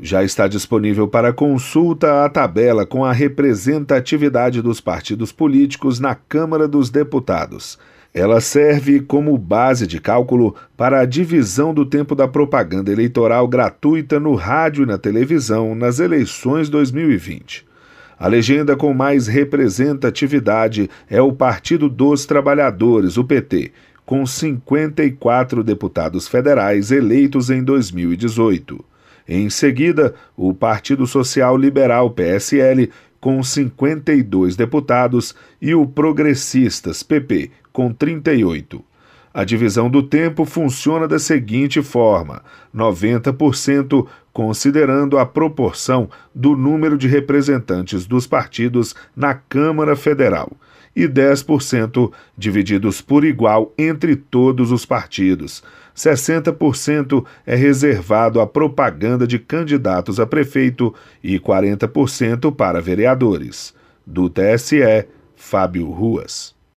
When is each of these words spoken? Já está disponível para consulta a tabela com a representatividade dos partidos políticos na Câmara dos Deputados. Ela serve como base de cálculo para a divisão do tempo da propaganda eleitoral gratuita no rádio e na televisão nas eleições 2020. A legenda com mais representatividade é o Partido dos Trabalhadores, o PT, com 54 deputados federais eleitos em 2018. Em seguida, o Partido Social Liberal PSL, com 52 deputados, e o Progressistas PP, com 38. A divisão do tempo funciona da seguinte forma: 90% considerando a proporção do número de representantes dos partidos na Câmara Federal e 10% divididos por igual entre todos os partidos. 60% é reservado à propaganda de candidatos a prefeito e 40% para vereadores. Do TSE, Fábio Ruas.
Já 0.00 0.22
está 0.22 0.46
disponível 0.46 1.08
para 1.08 1.32
consulta 1.32 2.24
a 2.24 2.28
tabela 2.28 2.86
com 2.86 3.04
a 3.04 3.12
representatividade 3.12 4.62
dos 4.62 4.80
partidos 4.80 5.32
políticos 5.32 5.98
na 5.98 6.14
Câmara 6.14 6.68
dos 6.68 6.88
Deputados. 6.88 7.76
Ela 8.14 8.40
serve 8.40 9.00
como 9.00 9.36
base 9.36 9.88
de 9.88 10.00
cálculo 10.00 10.54
para 10.76 11.00
a 11.00 11.04
divisão 11.04 11.74
do 11.74 11.84
tempo 11.84 12.14
da 12.14 12.28
propaganda 12.28 12.92
eleitoral 12.92 13.48
gratuita 13.48 14.20
no 14.20 14.36
rádio 14.36 14.84
e 14.84 14.86
na 14.86 14.98
televisão 14.98 15.74
nas 15.74 15.98
eleições 15.98 16.68
2020. 16.68 17.66
A 18.16 18.28
legenda 18.28 18.76
com 18.76 18.94
mais 18.94 19.26
representatividade 19.26 20.88
é 21.10 21.20
o 21.20 21.32
Partido 21.32 21.88
dos 21.88 22.24
Trabalhadores, 22.24 23.16
o 23.16 23.24
PT, 23.24 23.72
com 24.06 24.24
54 24.24 25.64
deputados 25.64 26.28
federais 26.28 26.92
eleitos 26.92 27.50
em 27.50 27.64
2018. 27.64 28.84
Em 29.28 29.50
seguida, 29.50 30.14
o 30.34 30.54
Partido 30.54 31.06
Social 31.06 31.56
Liberal 31.56 32.10
PSL, 32.10 32.90
com 33.20 33.42
52 33.42 34.56
deputados, 34.56 35.34
e 35.60 35.74
o 35.74 35.86
Progressistas 35.86 37.02
PP, 37.02 37.50
com 37.70 37.92
38. 37.92 38.87
A 39.38 39.44
divisão 39.44 39.88
do 39.88 40.02
tempo 40.02 40.44
funciona 40.44 41.06
da 41.06 41.16
seguinte 41.16 41.80
forma: 41.80 42.42
90% 42.74 44.04
considerando 44.32 45.16
a 45.16 45.24
proporção 45.24 46.10
do 46.34 46.56
número 46.56 46.98
de 46.98 47.06
representantes 47.06 48.04
dos 48.04 48.26
partidos 48.26 48.96
na 49.14 49.34
Câmara 49.34 49.94
Federal 49.94 50.50
e 50.94 51.06
10% 51.06 52.10
divididos 52.36 53.00
por 53.00 53.24
igual 53.24 53.72
entre 53.78 54.16
todos 54.16 54.72
os 54.72 54.84
partidos. 54.84 55.62
60% 55.94 57.24
é 57.46 57.54
reservado 57.54 58.40
à 58.40 58.46
propaganda 58.46 59.24
de 59.24 59.38
candidatos 59.38 60.18
a 60.18 60.26
prefeito 60.26 60.92
e 61.22 61.38
40% 61.38 62.52
para 62.52 62.80
vereadores. 62.80 63.72
Do 64.04 64.28
TSE, 64.28 65.06
Fábio 65.36 65.88
Ruas. 65.92 66.57